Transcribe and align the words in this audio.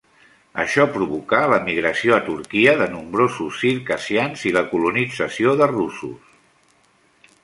Això 0.61 0.85
provocà 0.93 1.41
l'emigració 1.49 2.15
a 2.15 2.23
Turquia 2.29 2.73
de 2.81 2.87
nombrosos 2.95 3.59
circassians 3.65 4.47
i 4.53 4.55
la 4.59 4.67
colonització 4.71 5.53
de 5.61 5.69
russos. 5.77 6.33